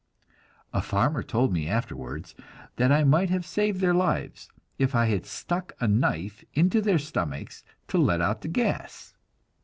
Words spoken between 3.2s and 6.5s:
have saved their lives, if I had stuck a knife